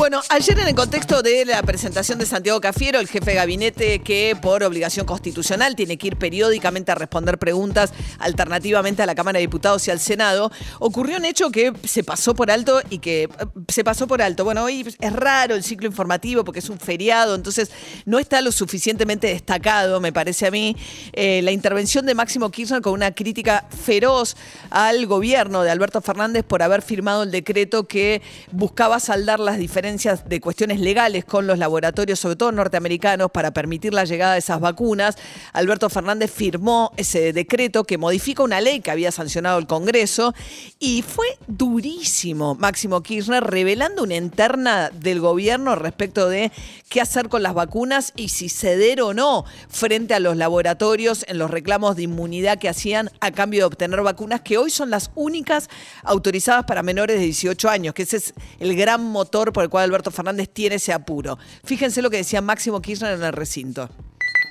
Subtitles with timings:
[0.00, 3.98] Bueno, ayer en el contexto de la presentación de Santiago Cafiero, el jefe de gabinete
[3.98, 9.36] que por obligación constitucional tiene que ir periódicamente a responder preguntas alternativamente a la Cámara
[9.36, 13.24] de Diputados y al Senado, ocurrió un hecho que se pasó por alto y que
[13.24, 13.28] eh,
[13.68, 14.42] se pasó por alto.
[14.42, 17.70] Bueno, hoy es raro el ciclo informativo porque es un feriado, entonces
[18.06, 20.78] no está lo suficientemente destacado, me parece a mí,
[21.12, 24.34] eh, la intervención de Máximo Kirchner con una crítica feroz
[24.70, 29.89] al gobierno de Alberto Fernández por haber firmado el decreto que buscaba saldar las diferencias
[29.98, 34.60] de cuestiones legales con los laboratorios, sobre todo norteamericanos, para permitir la llegada de esas
[34.60, 35.16] vacunas.
[35.52, 40.32] Alberto Fernández firmó ese decreto que modifica una ley que había sancionado el Congreso
[40.78, 46.52] y fue durísimo Máximo Kirchner revelando una interna del gobierno respecto de
[46.88, 51.38] qué hacer con las vacunas y si ceder o no frente a los laboratorios en
[51.38, 55.10] los reclamos de inmunidad que hacían a cambio de obtener vacunas que hoy son las
[55.14, 55.68] únicas
[56.04, 59.79] autorizadas para menores de 18 años, que ese es el gran motor por el cual
[59.84, 61.38] Alberto Fernández tiene ese apuro.
[61.64, 63.88] Fíjense lo que decía Máximo Kirchner en el recinto.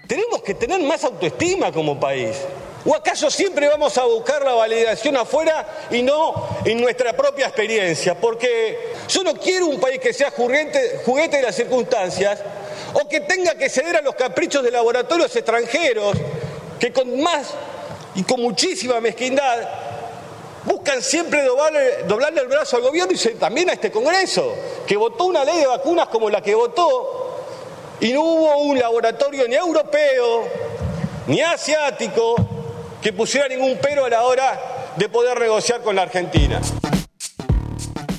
[0.08, 2.36] Tenemos que tener más autoestima como país.
[2.86, 8.20] ¿O acaso siempre vamos a buscar la validación afuera y no en nuestra propia experiencia?
[8.20, 12.40] Porque yo no quiero un país que sea juguete, de las circunstancias
[12.94, 16.18] o que tenga que ceder a los caprichos de laboratorios extranjeros
[16.80, 17.54] que con más
[18.16, 19.68] y con muchísima mezquindad
[20.64, 24.56] buscan siempre doblarle, el brazo al gobierno y también a este Congreso,
[24.90, 27.46] que votó una ley de vacunas como la que votó
[28.00, 30.48] y no hubo un laboratorio ni europeo
[31.28, 32.36] ni asiático
[33.00, 36.60] que pusiera ningún pero a la hora de poder negociar con la Argentina.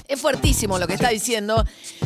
[0.07, 1.65] Es fuertísimo lo que está diciendo.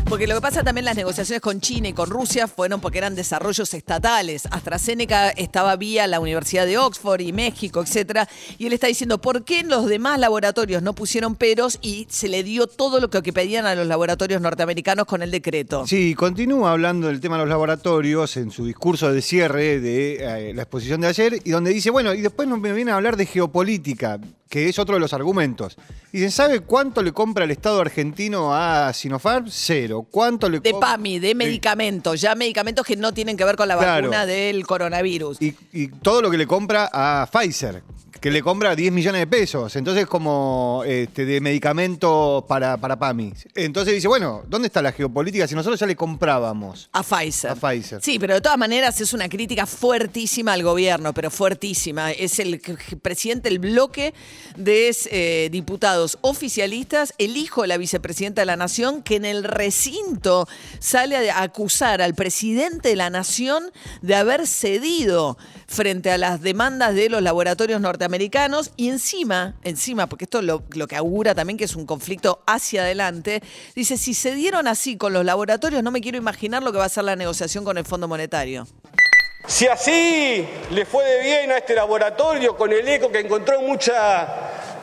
[0.09, 3.15] Porque lo que pasa también las negociaciones con China y con Rusia fueron porque eran
[3.15, 4.47] desarrollos estatales.
[4.51, 8.29] AstraZeneca estaba vía la Universidad de Oxford y México, etcétera.
[8.59, 12.43] Y él está diciendo, ¿por qué los demás laboratorios no pusieron peros y se le
[12.43, 15.87] dio todo lo que pedían a los laboratorios norteamericanos con el decreto?
[15.87, 20.55] Sí, continúa hablando del tema de los laboratorios en su discurso de cierre de eh,
[20.55, 23.27] la exposición de ayer y donde dice, bueno, y después me viene a hablar de
[23.27, 25.77] geopolítica que es otro de los argumentos.
[26.13, 29.47] Dicen, ¿sabe cuánto le compra el Estado argentino a Sinopharm?
[29.51, 30.07] Cero.
[30.11, 33.77] ¿Cuánto le De PAMI, de medicamentos, ya medicamentos que no tienen que ver con la
[33.77, 35.41] vacuna del coronavirus.
[35.43, 37.83] Y, y todo lo que le compra a Pfizer,
[38.25, 39.77] que le compra 10 millones de pesos.
[39.77, 43.35] Entonces, como este, de medicamentos para, para PAMI.
[43.55, 46.89] Entonces dice, bueno, ¿dónde está la geopolítica si nosotros ya le comprábamos?
[46.93, 47.51] A Pfizer.
[47.51, 48.01] A Pfizer.
[48.03, 52.13] Sí, pero de todas maneras es una crítica fuertísima al gobierno, pero fuertísima.
[52.13, 52.63] Es el
[53.03, 54.15] presidente del bloque
[54.57, 59.45] de eh, diputados oficialistas, el hijo de la vicepresidenta de la Nación, que en el
[59.45, 60.49] recinto
[60.79, 63.71] sale a acusar al presidente de la Nación
[64.01, 65.37] de haber cedido
[65.67, 68.14] frente a las demandas de los laboratorios norteamericanos
[68.77, 72.83] y encima, encima, porque esto lo, lo que augura también que es un conflicto hacia
[72.83, 73.43] adelante,
[73.75, 76.85] dice, si se dieron así con los laboratorios, no me quiero imaginar lo que va
[76.85, 78.67] a ser la negociación con el Fondo Monetario.
[79.47, 84.27] Si así le fue de bien a este laboratorio con el eco que encontró mucha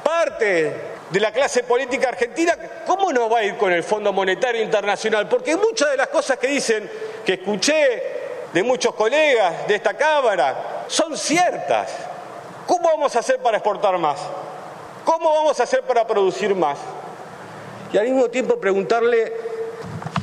[0.04, 0.74] parte
[1.10, 2.56] de la clase política argentina,
[2.86, 5.28] ¿cómo no va a ir con el Fondo Monetario Internacional?
[5.28, 6.90] Porque muchas de las cosas que dicen,
[7.26, 8.04] que escuché
[8.54, 12.11] de muchos colegas de esta Cámara son ciertas.
[12.68, 14.20] ¿Cómo vamos a hacer para exportar más?
[15.06, 16.78] ¿Cómo vamos a hacer para producir más?
[17.92, 19.34] Y al mismo tiempo preguntarle,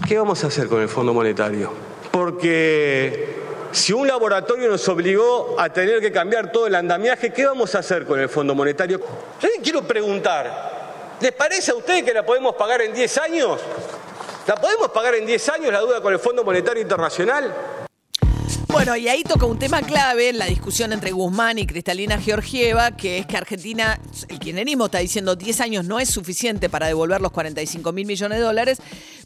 [0.06, 1.72] ¿qué vamos a hacer con el Fondo Monetario?
[2.10, 3.36] Porque
[3.72, 7.80] si un laboratorio nos obligó a tener que cambiar todo el andamiaje, ¿qué vamos a
[7.80, 9.00] hacer con el Fondo Monetario?
[9.40, 13.60] Yo quiero preguntar, ¿les parece a ustedes que la podemos pagar en 10 años?
[14.46, 17.54] ¿La podemos pagar en 10 años la duda con el Fondo Monetario Internacional?
[18.78, 22.92] Bueno, y ahí toca un tema clave en la discusión entre Guzmán y Cristalina Georgieva,
[22.92, 23.98] que es que Argentina,
[24.28, 28.38] el kirchnerismo está diciendo 10 años no es suficiente para devolver los 45 mil millones
[28.38, 28.78] de dólares,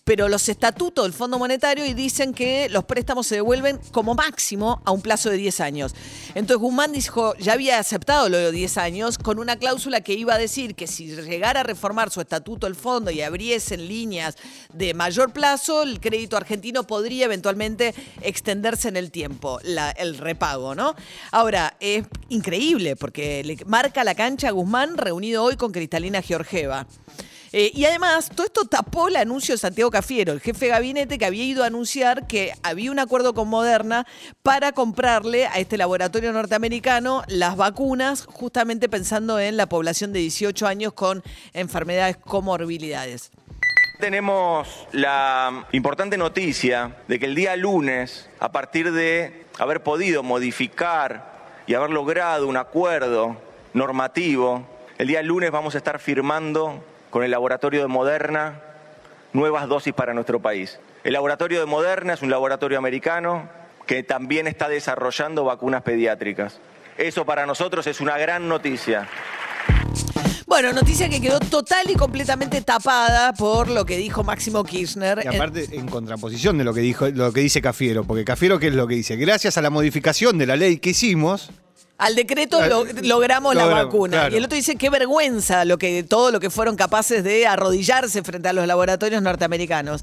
[0.04, 4.82] pero los estatutos del Fondo Monetario y dicen que los préstamos se devuelven como máximo
[4.84, 5.94] a un plazo de 10 años.
[6.34, 10.34] Entonces Guzmán dijo, ya había aceptado lo de 10 años con una cláusula que iba
[10.34, 14.36] a decir que si llegara a reformar su estatuto el fondo y abriesen líneas
[14.72, 20.96] de mayor plazo, el crédito argentino podría eventualmente extenderse en el tiempo el repago, ¿no?
[21.30, 26.86] Ahora, es increíble porque le marca la cancha a Guzmán reunido hoy con Cristalina Georgieva.
[27.52, 31.18] Eh, y además, todo esto tapó el anuncio de Santiago Cafiero, el jefe de gabinete,
[31.18, 34.06] que había ido a anunciar que había un acuerdo con Moderna
[34.42, 40.66] para comprarle a este laboratorio norteamericano las vacunas, justamente pensando en la población de 18
[40.66, 41.22] años con
[41.52, 43.30] enfermedades comorbilidades.
[44.00, 51.32] Tenemos la importante noticia de que el día lunes, a partir de haber podido modificar
[51.66, 53.36] y haber logrado un acuerdo
[53.74, 54.66] normativo,
[54.96, 58.62] el día lunes vamos a estar firmando con el laboratorio de Moderna
[59.34, 60.80] nuevas dosis para nuestro país.
[61.04, 63.48] El laboratorio de Moderna es un laboratorio americano
[63.86, 66.58] que también está desarrollando vacunas pediátricas.
[66.96, 69.08] Eso para nosotros es una gran noticia.
[70.46, 75.20] Bueno, noticia que quedó total y completamente tapada por lo que dijo Máximo Kirchner.
[75.24, 78.68] Y aparte, en contraposición de lo que dijo, lo que dice Cafiero, porque Cafiero, ¿qué
[78.68, 79.16] es lo que dice?
[79.16, 81.50] Gracias a la modificación de la ley que hicimos,
[82.02, 84.16] Al decreto lo- logramos la logramos, vacuna.
[84.18, 84.34] claro.
[84.34, 88.22] Y el otro dice, qué vergüenza lo que, todo lo que fueron capaces de arrodillarse
[88.22, 90.02] frente a los laboratorios norteamericanos.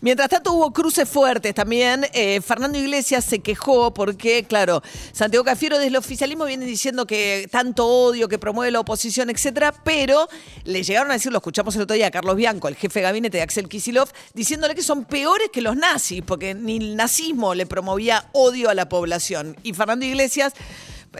[0.00, 2.06] Mientras tanto hubo cruces fuertes también.
[2.12, 4.82] Eh, Fernando Iglesias se quejó porque, claro,
[5.12, 9.72] Santiago Cafiero desde el oficialismo viene diciendo que tanto odio que promueve la oposición, etcétera,
[9.84, 10.28] pero
[10.64, 13.04] le llegaron a decir, lo escuchamos el otro día a Carlos Bianco, el jefe de
[13.04, 17.54] gabinete de Axel Kisilov, diciéndole que son peores que los nazis, porque ni el nazismo
[17.54, 19.56] le promovía odio a la población.
[19.62, 20.52] Y Fernando Iglesias,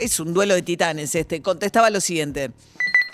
[0.00, 2.50] es un duelo de titanes este, contestaba lo siguiente.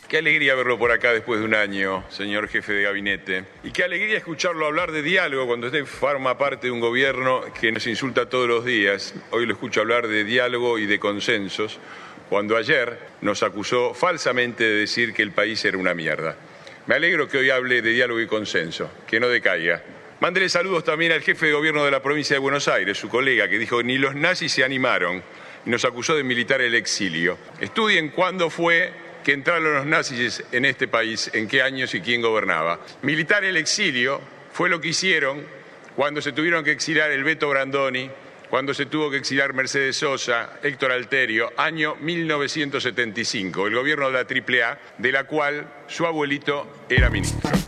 [0.09, 3.44] Qué alegría verlo por acá después de un año, señor jefe de gabinete.
[3.62, 7.71] Y qué alegría escucharlo hablar de diálogo cuando usted forma parte de un gobierno que
[7.71, 9.15] nos insulta todos los días.
[9.31, 11.79] Hoy lo escucho hablar de diálogo y de consensos,
[12.29, 16.37] cuando ayer nos acusó falsamente de decir que el país era una mierda.
[16.88, 19.81] Me alegro que hoy hable de diálogo y consenso, que no decaiga.
[20.19, 23.49] Mándele saludos también al jefe de gobierno de la provincia de Buenos Aires, su colega,
[23.49, 25.23] que dijo ni los nazis se animaron
[25.65, 27.39] y nos acusó de militar el exilio.
[27.61, 28.93] Estudien cuándo fue
[29.25, 32.81] que entraron los nazis en este país, en qué años y quién gobernaba.
[33.03, 34.21] Militar el exilio
[34.53, 35.45] fue lo que hicieron
[35.97, 38.11] cuando se tuvieron que exiliar el Beto Brandoni,
[38.49, 44.21] cuando se tuvo que exiliar Mercedes Sosa, Héctor Alterio, año 1975, el gobierno de la
[44.21, 47.60] AAA, de la cual su abuelito era ministro.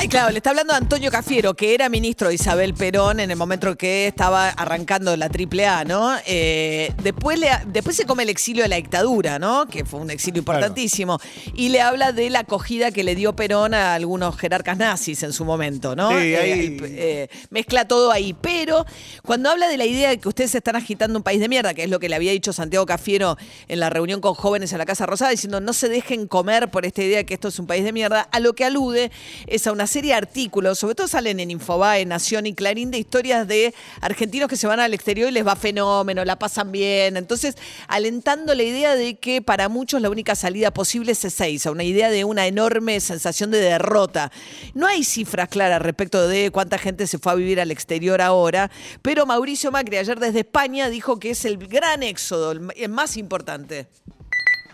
[0.00, 3.32] Ay, claro, le está hablando a Antonio Cafiero, que era ministro de Isabel Perón en
[3.32, 6.14] el momento que estaba arrancando la AAA, ¿no?
[6.24, 9.66] Eh, después, le, después se come el exilio de la dictadura, ¿no?
[9.66, 11.18] Que fue un exilio importantísimo.
[11.52, 15.32] Y le habla de la acogida que le dio Perón a algunos jerarcas nazis en
[15.32, 16.10] su momento, ¿no?
[16.10, 18.36] Sí, Eh, eh, mezcla todo ahí.
[18.40, 18.86] Pero
[19.24, 21.82] cuando habla de la idea de que ustedes están agitando un país de mierda, que
[21.82, 23.36] es lo que le había dicho Santiago Cafiero
[23.66, 26.86] en la reunión con jóvenes en la Casa Rosada, diciendo no se dejen comer por
[26.86, 29.10] esta idea de que esto es un país de mierda, a lo que alude
[29.48, 32.98] es a una serie de artículos, sobre todo salen en Infobae, Nación y Clarín, de
[32.98, 37.16] historias de argentinos que se van al exterior y les va fenómeno, la pasan bien.
[37.16, 37.56] Entonces,
[37.88, 42.10] alentando la idea de que para muchos la única salida posible es Ezeiza, una idea
[42.10, 44.30] de una enorme sensación de derrota.
[44.74, 48.70] No hay cifras claras respecto de cuánta gente se fue a vivir al exterior ahora,
[49.02, 53.88] pero Mauricio Macri ayer desde España dijo que es el gran éxodo, el más importante.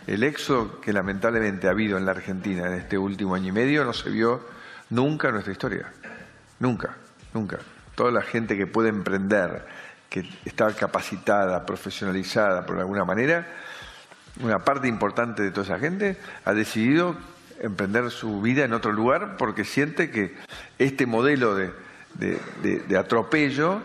[0.07, 3.85] El éxodo que lamentablemente ha habido en la Argentina en este último año y medio
[3.85, 4.43] no se vio
[4.91, 5.93] nunca en nuestra historia.
[6.61, 6.97] Nunca,
[7.33, 7.59] nunca.
[7.95, 9.67] Toda la gente que puede emprender,
[10.09, 13.47] que está capacitada, profesionalizada por alguna manera,
[14.41, 17.17] una parte importante de toda esa gente ha decidido
[17.61, 20.35] emprender su vida en otro lugar porque siente que
[20.79, 21.73] este modelo de,
[22.15, 23.81] de- atropello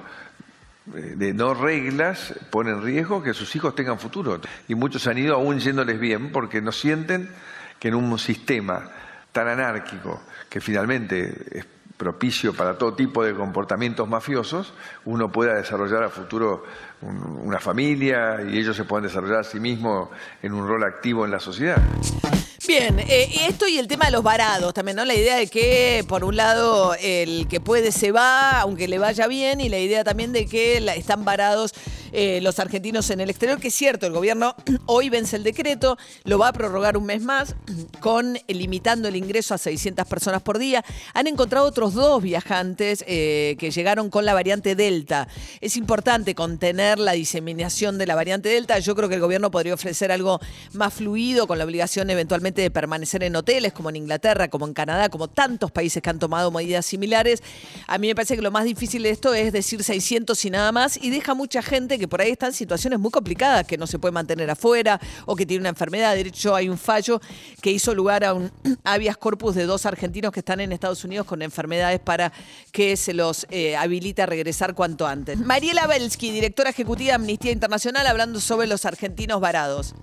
[0.86, 4.42] de no reglas pone en riesgo que sus hijos tengan futuro.
[4.68, 7.30] Y muchos han ido aún yéndoles bien porque no sienten
[7.80, 8.90] que en un sistema
[9.32, 11.66] tan anárquico que finalmente es
[11.98, 14.74] propicio para todo tipo de comportamientos mafiosos,
[15.06, 16.64] uno pueda desarrollar a futuro
[17.02, 20.08] un- una familia y ellos se puedan desarrollar a sí mismos
[20.42, 21.78] en un rol activo en la sociedad.
[22.68, 25.04] Bien, eh, esto y el tema de los varados también, ¿no?
[25.04, 29.28] La idea de que, por un lado, el que puede se va, aunque le vaya
[29.28, 31.74] bien, y la idea también de que están varados
[32.12, 35.98] eh, los argentinos en el exterior, que es cierto, el gobierno hoy vence el decreto,
[36.24, 37.56] lo va a prorrogar un mes más,
[38.00, 40.84] con eh, limitando el ingreso a 600 personas por día.
[41.14, 45.28] Han encontrado otros dos viajantes eh, que llegaron con la variante Delta.
[45.62, 48.80] Es importante contener la diseminación de la variante Delta.
[48.80, 50.40] Yo creo que el gobierno podría ofrecer algo
[50.74, 54.74] más fluido, con la obligación eventualmente de permanecer en hoteles, como en Inglaterra, como en
[54.74, 57.44] Canadá, como tantos países que han tomado medidas similares.
[57.88, 60.72] A mí me parece que lo más difícil de esto es decir 600 y nada
[60.72, 63.88] más, y deja mucha gente que por ahí está en situaciones muy complicadas, que no
[63.88, 66.16] se puede mantener afuera o que tiene una enfermedad.
[66.16, 67.22] De hecho, hay un fallo
[67.62, 68.52] que hizo lugar a un
[68.84, 72.32] habeas corpus de dos argentinos que están en Estados Unidos con enfermedades para
[72.72, 75.38] que se los eh, habilite a regresar cuanto antes.
[75.38, 79.94] Mariela Belsky, directora ejecutiva de Amnistía Internacional, hablando sobre los argentinos varados.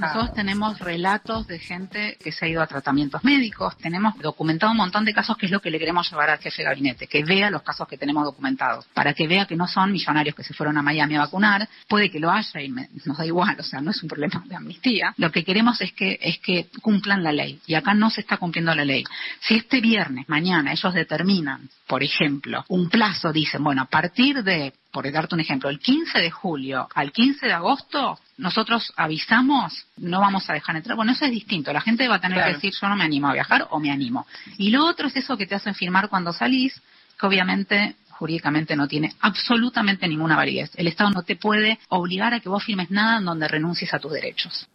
[0.00, 4.78] Nosotros tenemos relatos de gente que se ha ido a tratamientos médicos, tenemos documentado un
[4.78, 7.22] montón de casos que es lo que le queremos llevar al jefe de gabinete, que
[7.24, 10.54] vea los casos que tenemos documentados, para que vea que no son millonarios que se
[10.54, 13.62] fueron a Miami a vacunar, puede que lo haya y me- nos da igual, o
[13.62, 15.14] sea, no es un problema de amnistía.
[15.16, 18.36] Lo que queremos es que, es que cumplan la ley y acá no se está
[18.36, 19.04] cumpliendo la ley.
[19.40, 24.72] Si este viernes, mañana, ellos determinan, por ejemplo, un plazo, dicen, bueno, a partir de,
[24.92, 30.20] por darte un ejemplo, el 15 de julio al 15 de agosto, nosotros avisamos, no
[30.20, 30.96] vamos a dejar entrar.
[30.96, 31.72] Bueno, eso es distinto.
[31.72, 32.50] La gente va a tener Claro.
[32.50, 34.26] que decir, yo no me animo a viajar o me animo.
[34.58, 36.80] Y lo otro es eso que te hacen firmar cuando salís,
[37.18, 40.70] que obviamente jurídicamente no tiene absolutamente ninguna validez.
[40.76, 43.98] El Estado no te puede obligar a que vos firmes nada en donde renuncies a
[43.98, 44.68] tus derechos.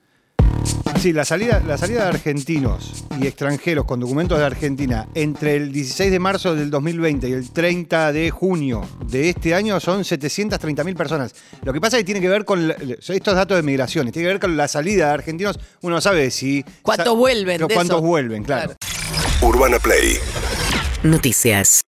[0.99, 5.71] Sí, la salida, la salida de argentinos y extranjeros con documentos de Argentina entre el
[5.71, 10.95] 16 de marzo del 2020 y el 30 de junio de este año son 730.000
[10.95, 11.35] personas.
[11.63, 14.27] Lo que pasa es que tiene que ver con la- estos datos de migraciones, tiene
[14.27, 15.59] que ver con la salida de argentinos.
[15.81, 16.65] Uno no sabe si.
[16.81, 18.01] ¿Cuántos sa- vuelven de ¿Cuántos eso?
[18.05, 18.43] vuelven?
[18.43, 18.73] claro.
[18.75, 19.47] Claro.
[19.47, 20.17] Urbana Play
[21.03, 21.83] Noticias.